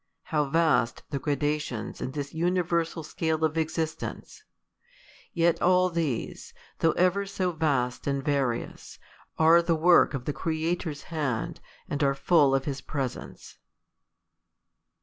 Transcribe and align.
how 0.23 0.45
vast 0.45 1.03
the 1.11 1.19
gradations 1.19 2.01
ia 2.01 2.07
this 2.07 2.33
universal 2.33 3.03
scale 3.03 3.45
of 3.45 3.55
existence! 3.55 4.43
Yet 5.31 5.61
all 5.61 5.91
these, 5.91 6.55
thouj; 6.79 6.93
h 6.93 6.97
ever 6.97 7.27
so 7.27 7.51
vast 7.51 8.07
and 8.07 8.23
vai'ious, 8.25 8.97
arc 9.37 9.67
the 9.67 9.75
work 9.75 10.15
of 10.15 10.25
the 10.25 10.33
Creator's 10.33 11.03
hand, 11.13 11.61
and 11.87 12.01
are 12.01 12.15
full 12.15 12.55
of 12.55 12.65
his 12.65 12.81
presence. 12.81 13.59